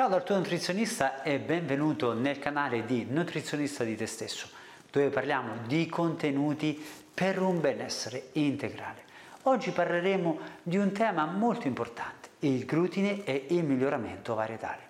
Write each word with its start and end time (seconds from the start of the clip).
Ciao 0.00 0.08
dal 0.08 0.24
tuo 0.24 0.36
nutrizionista 0.36 1.22
e 1.22 1.38
benvenuto 1.38 2.14
nel 2.14 2.38
canale 2.38 2.86
di 2.86 3.04
Nutrizionista 3.06 3.84
di 3.84 3.96
te 3.96 4.06
stesso, 4.06 4.48
dove 4.90 5.10
parliamo 5.10 5.56
di 5.66 5.88
contenuti 5.88 6.82
per 7.12 7.38
un 7.38 7.60
benessere 7.60 8.28
integrale. 8.32 9.02
Oggi 9.42 9.72
parleremo 9.72 10.38
di 10.62 10.78
un 10.78 10.92
tema 10.92 11.26
molto 11.26 11.66
importante, 11.66 12.30
il 12.38 12.64
glutine 12.64 13.24
e 13.24 13.48
il 13.50 13.62
miglioramento 13.62 14.34
varietale. 14.34 14.82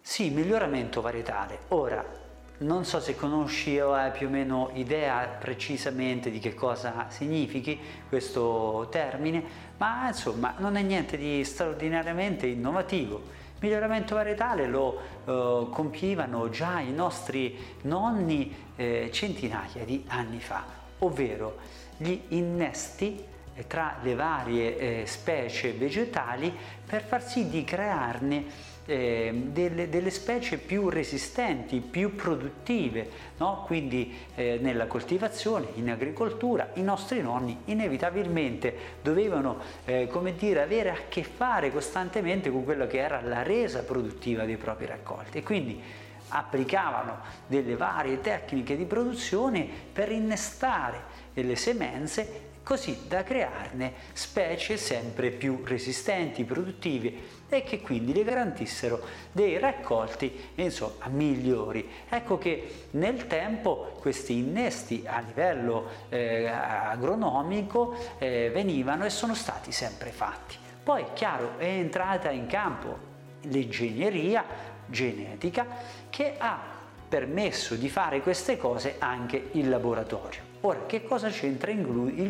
Sì, 0.00 0.30
miglioramento 0.30 1.02
varietale. 1.02 1.58
Ora, 1.68 2.23
non 2.58 2.84
so 2.84 3.00
se 3.00 3.16
conosci 3.16 3.78
o 3.80 3.94
hai 3.94 4.12
più 4.12 4.28
o 4.28 4.30
meno 4.30 4.70
idea 4.74 5.26
precisamente 5.26 6.30
di 6.30 6.38
che 6.38 6.54
cosa 6.54 7.06
significhi 7.08 7.78
questo 8.08 8.86
termine, 8.90 9.42
ma 9.76 10.08
insomma 10.08 10.54
non 10.58 10.76
è 10.76 10.82
niente 10.82 11.16
di 11.16 11.42
straordinariamente 11.44 12.46
innovativo. 12.46 13.42
Miglioramento 13.58 14.14
varietale 14.14 14.66
lo 14.66 15.00
eh, 15.24 15.66
compivano 15.70 16.48
già 16.50 16.80
i 16.80 16.92
nostri 16.92 17.56
nonni 17.82 18.54
eh, 18.76 19.08
centinaia 19.12 19.84
di 19.84 20.04
anni 20.08 20.38
fa, 20.38 20.64
ovvero 20.98 21.56
gli 21.96 22.20
innesti 22.28 23.24
eh, 23.54 23.66
tra 23.66 23.96
le 24.02 24.14
varie 24.14 24.76
eh, 24.76 25.06
specie 25.06 25.72
vegetali 25.72 26.54
per 26.84 27.02
far 27.02 27.22
sì 27.22 27.48
di 27.48 27.64
crearne 27.64 28.72
eh, 28.86 29.32
delle, 29.46 29.88
delle, 29.88 30.10
specie 30.10 30.58
più 30.58 30.88
resistenti, 30.88 31.80
più 31.80 32.14
produttive, 32.14 33.08
no? 33.38 33.62
quindi 33.64 34.14
eh, 34.34 34.58
nella 34.60 34.86
coltivazione, 34.86 35.68
in 35.74 35.90
agricoltura, 35.90 36.70
i 36.74 36.82
nostri 36.82 37.22
nonni 37.22 37.58
inevitabilmente 37.66 38.76
dovevano 39.02 39.58
eh, 39.84 40.08
dire, 40.36 40.62
avere 40.62 40.90
a 40.90 40.98
che 41.08 41.22
fare 41.22 41.70
costantemente 41.70 42.50
con 42.50 42.64
quello 42.64 42.86
che 42.86 42.98
era 42.98 43.20
la 43.20 43.42
resa 43.42 43.82
produttiva 43.82 44.44
dei 44.44 44.56
propri 44.56 44.86
raccolti 44.86 45.38
e 45.38 45.42
quindi 45.42 45.80
applicavano 46.28 47.18
delle 47.46 47.76
varie 47.76 48.20
tecniche 48.20 48.76
di 48.76 48.84
produzione 48.84 49.66
per 49.92 50.10
innestare 50.10 51.22
delle 51.32 51.56
semenze 51.56 52.52
così 52.64 53.06
da 53.06 53.22
crearne 53.22 53.92
specie 54.14 54.76
sempre 54.76 55.30
più 55.30 55.60
resistenti, 55.64 56.44
produttive 56.44 57.42
e 57.56 57.62
che 57.64 57.80
quindi 57.80 58.12
le 58.12 58.24
garantissero 58.24 59.00
dei 59.32 59.58
raccolti 59.58 60.50
insomma, 60.56 61.06
migliori. 61.08 61.88
Ecco 62.08 62.38
che 62.38 62.86
nel 62.92 63.26
tempo 63.26 63.96
questi 64.00 64.38
innesti 64.38 65.04
a 65.06 65.20
livello 65.20 65.88
eh, 66.08 66.46
agronomico 66.46 67.96
eh, 68.18 68.50
venivano 68.52 69.04
e 69.04 69.10
sono 69.10 69.34
stati 69.34 69.72
sempre 69.72 70.10
fatti. 70.10 70.56
Poi, 70.82 71.04
chiaro, 71.14 71.58
è 71.58 71.64
entrata 71.64 72.30
in 72.30 72.46
campo 72.46 73.12
l'ingegneria 73.42 74.44
genetica 74.86 75.66
che 76.10 76.34
ha 76.36 76.72
permesso 77.08 77.74
di 77.74 77.88
fare 77.88 78.20
queste 78.20 78.56
cose 78.56 78.96
anche 78.98 79.50
il 79.52 79.68
laboratorio. 79.68 80.52
Ora, 80.62 80.84
che 80.86 81.04
cosa 81.04 81.28
c'entra 81.28 81.70
il 81.70 81.84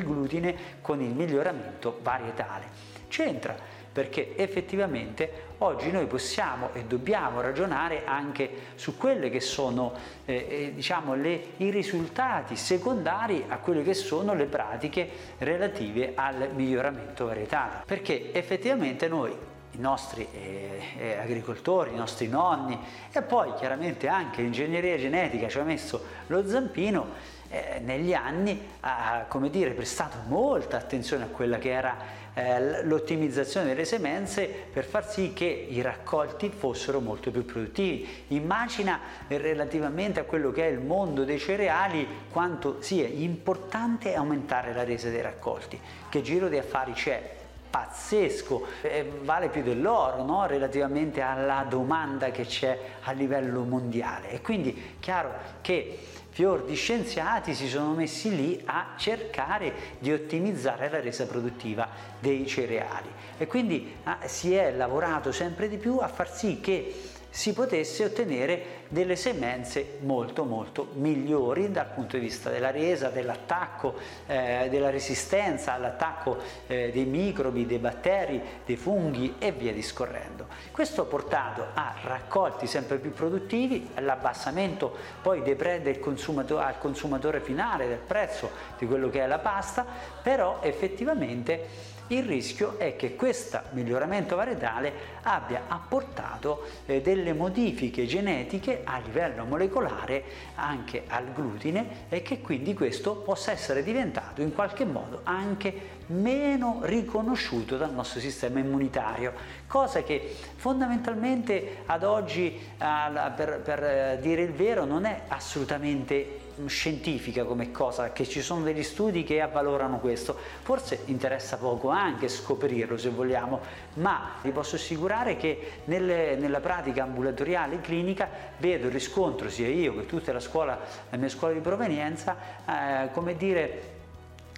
glutine 0.04 0.56
con 0.80 1.00
il 1.00 1.10
miglioramento 1.10 1.98
varietale? 2.02 2.66
C'entra 3.08 3.56
perché 3.94 4.34
effettivamente 4.34 5.52
oggi 5.58 5.92
noi 5.92 6.06
possiamo 6.06 6.70
e 6.72 6.82
dobbiamo 6.82 7.40
ragionare 7.40 8.02
anche 8.04 8.50
su 8.74 8.96
quelle 8.96 9.30
che 9.30 9.38
sono 9.38 9.92
eh, 10.24 10.34
eh, 10.34 10.72
diciamo 10.74 11.14
le, 11.14 11.52
i 11.58 11.70
risultati 11.70 12.56
secondari 12.56 13.44
a 13.46 13.58
quelle 13.58 13.84
che 13.84 13.94
sono 13.94 14.34
le 14.34 14.46
pratiche 14.46 15.08
relative 15.38 16.12
al 16.16 16.50
miglioramento 16.54 17.26
varietale. 17.26 17.84
Perché 17.86 18.34
effettivamente 18.34 19.06
noi 19.06 19.30
i 19.30 19.78
nostri 19.78 20.26
eh, 20.32 20.80
eh, 20.98 21.16
agricoltori, 21.18 21.92
i 21.92 21.96
nostri 21.96 22.26
nonni 22.26 22.76
e 23.12 23.22
poi 23.22 23.54
chiaramente 23.54 24.08
anche 24.08 24.42
l'ingegneria 24.42 24.98
genetica 24.98 25.48
ci 25.48 25.58
ha 25.58 25.62
messo 25.62 26.02
lo 26.26 26.44
zampino 26.48 27.32
eh, 27.50 27.80
negli 27.84 28.12
anni 28.12 28.60
ha 28.80 29.26
dire, 29.50 29.70
prestato 29.70 30.18
molta 30.26 30.76
attenzione 30.76 31.24
a 31.24 31.28
quella 31.28 31.58
che 31.58 31.70
era 31.70 31.96
eh, 32.34 32.84
l'ottimizzazione 32.84 33.66
delle 33.66 33.84
semenze 33.84 34.46
per 34.46 34.84
far 34.84 35.08
sì 35.08 35.32
che 35.32 35.44
i 35.44 35.80
raccolti 35.80 36.50
fossero 36.50 37.00
molto 37.00 37.30
più 37.30 37.44
produttivi. 37.44 38.24
Immagina 38.28 39.00
relativamente 39.28 40.20
a 40.20 40.24
quello 40.24 40.50
che 40.50 40.66
è 40.66 40.70
il 40.70 40.80
mondo 40.80 41.24
dei 41.24 41.38
cereali 41.38 42.06
quanto 42.30 42.82
sia 42.82 43.06
importante 43.06 44.14
aumentare 44.14 44.72
la 44.72 44.84
resa 44.84 45.10
dei 45.10 45.22
raccolti, 45.22 45.78
che 46.08 46.22
giro 46.22 46.48
di 46.48 46.58
affari 46.58 46.92
c'è 46.92 47.42
pazzesco, 47.74 48.66
eh, 48.82 49.10
vale 49.22 49.48
più 49.48 49.64
dell'oro 49.64 50.22
no? 50.22 50.46
relativamente 50.46 51.20
alla 51.22 51.66
domanda 51.68 52.30
che 52.30 52.46
c'è 52.46 52.78
a 53.02 53.10
livello 53.10 53.64
mondiale 53.64 54.30
e 54.30 54.40
quindi 54.40 54.94
chiaro 55.00 55.32
che 55.60 55.98
fior 56.30 56.62
di 56.62 56.76
scienziati 56.76 57.52
si 57.52 57.66
sono 57.66 57.92
messi 57.94 58.36
lì 58.36 58.62
a 58.66 58.92
cercare 58.96 59.72
di 59.98 60.12
ottimizzare 60.12 60.88
la 60.88 61.00
resa 61.00 61.26
produttiva 61.26 61.88
dei 62.20 62.46
cereali 62.46 63.08
e 63.38 63.48
quindi 63.48 63.96
ah, 64.04 64.18
si 64.26 64.54
è 64.54 64.70
lavorato 64.70 65.32
sempre 65.32 65.68
di 65.68 65.76
più 65.76 65.98
a 65.98 66.06
far 66.06 66.30
sì 66.32 66.60
che 66.60 66.94
si 67.34 67.52
potesse 67.52 68.04
ottenere 68.04 68.82
delle 68.86 69.16
semenze 69.16 69.98
molto 70.02 70.44
molto 70.44 70.90
migliori 70.92 71.68
dal 71.72 71.88
punto 71.92 72.16
di 72.16 72.22
vista 72.22 72.48
della 72.48 72.70
resa, 72.70 73.08
dell'attacco, 73.08 73.96
eh, 74.28 74.68
della 74.70 74.88
resistenza 74.88 75.72
all'attacco 75.72 76.38
eh, 76.68 76.92
dei 76.92 77.04
microbi, 77.06 77.66
dei 77.66 77.78
batteri, 77.78 78.40
dei 78.64 78.76
funghi 78.76 79.34
e 79.40 79.50
via 79.50 79.72
discorrendo. 79.72 80.46
Questo 80.70 81.02
ha 81.02 81.06
portato 81.06 81.66
a 81.74 81.96
raccolti 82.04 82.68
sempre 82.68 82.98
più 82.98 83.10
produttivi, 83.10 83.90
all'abbassamento 83.94 84.94
poi 85.20 85.42
dei 85.42 85.56
pre 85.56 85.82
del 85.82 85.98
consumatore, 85.98 86.64
al 86.64 86.78
consumatore 86.78 87.40
finale 87.40 87.88
del 87.88 87.98
prezzo 87.98 88.48
di 88.78 88.86
quello 88.86 89.10
che 89.10 89.20
è 89.20 89.26
la 89.26 89.40
pasta, 89.40 89.84
però 90.22 90.60
effettivamente 90.62 91.92
il 92.08 92.22
rischio 92.22 92.78
è 92.78 92.96
che 92.96 93.16
questo 93.16 93.60
miglioramento 93.70 94.36
varietale 94.36 94.92
abbia 95.22 95.62
apportato 95.68 96.66
eh, 96.84 97.00
delle 97.00 97.23
modifiche 97.32 98.06
genetiche 98.06 98.82
a 98.84 98.98
livello 98.98 99.44
molecolare 99.44 100.24
anche 100.56 101.04
al 101.06 101.32
glutine 101.32 102.06
e 102.08 102.22
che 102.22 102.40
quindi 102.40 102.74
questo 102.74 103.16
possa 103.16 103.52
essere 103.52 103.82
diventato 103.82 104.42
in 104.42 104.52
qualche 104.52 104.84
modo 104.84 105.20
anche 105.24 106.02
meno 106.06 106.80
riconosciuto 106.82 107.76
dal 107.76 107.92
nostro 107.92 108.20
sistema 108.20 108.58
immunitario, 108.58 109.32
cosa 109.66 110.02
che 110.02 110.36
fondamentalmente 110.56 111.78
ad 111.86 112.04
oggi, 112.04 112.58
per, 112.78 113.60
per 113.62 113.84
eh, 113.84 114.18
dire 114.20 114.42
il 114.42 114.52
vero, 114.52 114.84
non 114.84 115.04
è 115.04 115.22
assolutamente 115.28 116.42
scientifica 116.66 117.44
come 117.44 117.70
cosa, 117.70 118.12
che 118.12 118.26
ci 118.26 118.40
sono 118.40 118.62
degli 118.62 118.82
studi 118.82 119.24
che 119.24 119.40
avvalorano 119.40 119.98
questo. 119.98 120.36
Forse 120.62 121.02
interessa 121.06 121.56
poco 121.56 121.88
anche 121.88 122.28
scoprirlo 122.28 122.96
se 122.96 123.10
vogliamo, 123.10 123.60
ma 123.94 124.36
vi 124.42 124.50
posso 124.50 124.76
assicurare 124.76 125.36
che 125.36 125.80
nelle, 125.84 126.36
nella 126.36 126.60
pratica 126.60 127.02
ambulatoriale 127.02 127.80
clinica 127.80 128.28
vedo 128.58 128.86
il 128.86 128.92
riscontro, 128.92 129.48
sia 129.48 129.68
io 129.68 129.96
che 129.96 130.06
tutta 130.06 130.32
la 130.32 130.40
scuola, 130.40 130.78
la 131.10 131.16
mia 131.16 131.28
scuola 131.28 131.54
di 131.54 131.60
provenienza, 131.60 132.36
eh, 132.66 133.10
come 133.12 133.36
dire, 133.36 133.93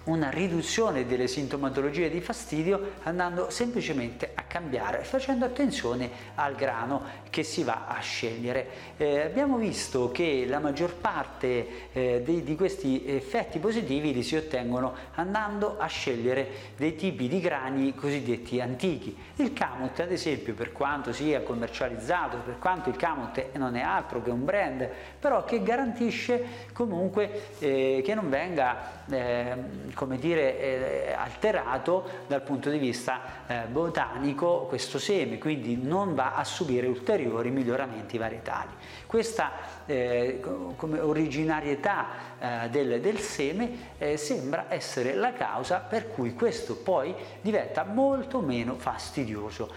una 0.07 0.29
riduzione 0.29 1.05
delle 1.05 1.27
sintomatologie 1.27 2.09
di 2.09 2.21
fastidio 2.21 2.93
andando 3.03 3.49
semplicemente 3.49 4.31
a 4.33 4.43
cambiare, 4.43 5.03
facendo 5.03 5.45
attenzione 5.45 6.09
al 6.35 6.55
grano 6.55 7.25
che 7.29 7.43
si 7.43 7.63
va 7.63 7.85
a 7.87 7.99
scegliere. 7.99 8.67
Eh, 8.97 9.21
abbiamo 9.21 9.57
visto 9.57 10.11
che 10.11 10.45
la 10.47 10.59
maggior 10.59 10.95
parte 10.95 11.91
eh, 11.91 12.21
di, 12.23 12.43
di, 12.43 12.55
questi 12.55 13.05
effetti 13.05 13.59
positivi 13.59 14.13
li 14.13 14.23
si 14.23 14.35
ottengono 14.35 14.93
andando 15.15 15.77
a 15.77 15.87
scegliere 15.87 16.47
dei 16.77 16.95
tipi 16.95 17.27
di 17.27 17.39
grani 17.39 17.93
cosiddetti 17.93 18.61
antichi. 18.61 19.15
Il 19.35 19.53
camut, 19.53 19.99
ad 19.99 20.11
esempio, 20.11 20.53
per 20.53 20.71
quanto 20.71 21.11
sia 21.11 21.41
commercializzato, 21.41 22.37
per 22.37 22.57
quanto 22.59 22.89
il 22.89 22.95
camut 22.95 23.55
non 23.57 23.75
è 23.75 23.81
altro 23.81 24.21
che 24.21 24.29
un 24.29 24.45
brand, 24.45 24.89
però 25.19 25.43
che 25.43 25.61
garantisce 25.61 26.65
comunque 26.73 27.57
eh, 27.59 28.01
che 28.03 28.15
non 28.15 28.29
venga 28.29 29.03
ehm, 29.09 29.93
come 29.97 30.19
dire, 30.19 30.59
eh, 30.59 31.11
alterato 31.11 32.03
dal 32.27 32.43
punto 32.43 32.69
di 32.69 32.77
vista 32.77 33.19
eh, 33.47 33.61
botanico 33.67 34.67
questo 34.67 34.99
seme, 34.99 35.39
quindi 35.39 35.75
non 35.75 36.13
va 36.13 36.35
a 36.35 36.43
subire 36.43 36.85
ulteriori 36.85 37.49
miglioramenti 37.49 38.19
varietali. 38.19 38.69
Questa 39.07 39.51
eh, 39.87 40.39
come 40.75 40.99
originarietà 40.99 42.05
eh, 42.39 42.69
del, 42.69 43.01
del, 43.01 43.17
seme 43.17 43.93
eh, 43.97 44.17
sembra 44.17 44.65
essere 44.69 45.15
la 45.15 45.33
causa 45.33 45.77
per 45.79 46.09
cui 46.09 46.35
questo 46.35 46.75
poi 46.75 47.15
diventa 47.41 47.83
molto 47.83 48.39
meno 48.39 48.75
fastidioso. 48.75 49.71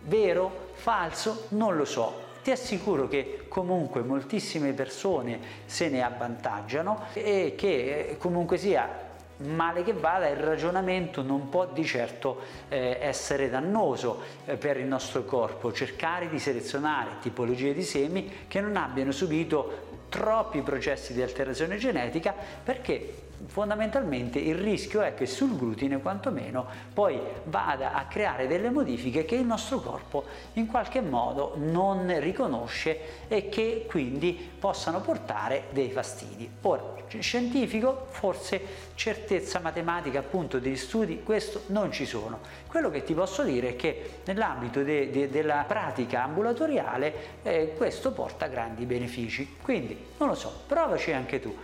Vero? 0.00 0.72
Falso? 0.72 1.46
Non 1.50 1.76
lo 1.76 1.84
so, 1.84 2.22
ti 2.42 2.50
assicuro 2.50 3.06
che 3.06 3.46
comunque 3.46 4.02
moltissime 4.02 4.72
persone 4.72 5.38
se 5.64 5.88
ne 5.88 6.02
avvantaggiano 6.02 7.04
e 7.12 7.54
che 7.56 8.16
comunque 8.18 8.58
sia 8.58 9.12
male 9.38 9.82
che 9.82 9.92
vada 9.92 10.28
il 10.28 10.36
ragionamento 10.36 11.22
non 11.22 11.48
può 11.48 11.66
di 11.66 11.84
certo 11.84 12.40
eh, 12.68 12.98
essere 13.00 13.50
dannoso 13.50 14.20
eh, 14.44 14.56
per 14.56 14.76
il 14.76 14.86
nostro 14.86 15.24
corpo, 15.24 15.72
cercare 15.72 16.28
di 16.28 16.38
selezionare 16.38 17.18
tipologie 17.20 17.74
di 17.74 17.82
semi 17.82 18.46
che 18.48 18.60
non 18.60 18.76
abbiano 18.76 19.12
subito 19.12 19.92
troppi 20.14 20.62
processi 20.62 21.12
di 21.12 21.22
alterazione 21.22 21.76
genetica 21.76 22.32
perché 22.62 23.32
fondamentalmente 23.46 24.38
il 24.38 24.54
rischio 24.54 25.02
è 25.02 25.12
che 25.14 25.26
sul 25.26 25.56
glutine 25.56 25.98
quantomeno 26.00 26.66
poi 26.92 27.18
vada 27.46 27.94
a 27.94 28.04
creare 28.04 28.46
delle 28.46 28.70
modifiche 28.70 29.24
che 29.24 29.34
il 29.34 29.44
nostro 29.44 29.80
corpo 29.80 30.24
in 30.52 30.68
qualche 30.68 31.00
modo 31.00 31.54
non 31.56 32.20
riconosce 32.20 33.26
e 33.26 33.48
che 33.48 33.86
quindi 33.88 34.52
possano 34.56 35.00
portare 35.00 35.64
dei 35.70 35.90
fastidi. 35.90 36.48
Ora, 36.62 36.94
scientifico, 37.18 38.06
forse 38.10 38.60
certezza 38.94 39.58
matematica 39.60 40.20
appunto 40.20 40.58
degli 40.58 40.76
studi, 40.76 41.22
questo 41.22 41.62
non 41.66 41.92
ci 41.92 42.06
sono. 42.06 42.38
Quello 42.66 42.90
che 42.90 43.02
ti 43.02 43.14
posso 43.14 43.42
dire 43.42 43.70
è 43.70 43.76
che 43.76 44.20
nell'ambito 44.24 44.82
de, 44.82 45.10
de, 45.10 45.30
della 45.30 45.64
pratica 45.66 46.24
ambulatoriale 46.24 47.14
eh, 47.42 47.74
questo 47.76 48.12
porta 48.12 48.46
grandi 48.46 48.84
benefici. 48.84 49.56
Quindi, 49.60 50.03
non 50.18 50.28
lo 50.28 50.34
so, 50.34 50.62
provaci 50.66 51.12
anche 51.12 51.40
tu 51.40 51.54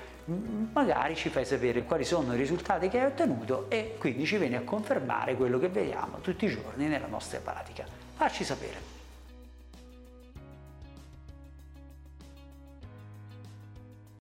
magari 0.73 1.17
ci 1.17 1.29
fai 1.29 1.45
sapere 1.45 1.83
quali 1.83 2.05
sono 2.05 2.35
i 2.35 2.37
risultati 2.37 2.89
che 2.89 3.01
hai 3.01 3.07
ottenuto 3.07 3.67
e 3.69 3.97
quindi 3.99 4.27
ci 4.27 4.37
vieni 4.37 4.55
a 4.55 4.63
confermare 4.63 5.35
quello 5.35 5.59
che 5.59 5.69
vediamo 5.69 6.19
tutti 6.21 6.45
i 6.45 6.49
giorni 6.49 6.87
nella 6.87 7.07
nostra 7.07 7.41
pratica. 7.41 7.85
Facci 8.15 8.45
sapere. 8.45 9.00